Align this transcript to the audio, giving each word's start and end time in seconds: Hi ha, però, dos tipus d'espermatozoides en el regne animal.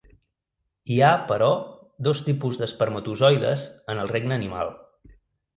Hi 0.93 0.95
ha, 1.01 1.09
però, 1.31 1.49
dos 2.09 2.21
tipus 2.29 2.57
d'espermatozoides 2.63 3.67
en 3.95 4.03
el 4.07 4.11
regne 4.17 4.39
animal. 4.43 4.77